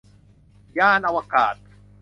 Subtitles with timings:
[0.77, 1.55] ยานอวกาศ